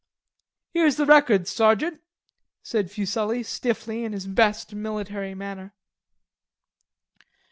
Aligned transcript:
"Here's 0.73 0.95
the 0.95 1.05
records, 1.05 1.51
sergeant," 1.51 2.01
said 2.63 2.89
Fuselli 2.89 3.43
stiffly 3.43 4.03
in 4.03 4.13
his 4.13 4.25
best 4.25 4.73
military 4.73 5.35
manner. 5.35 5.75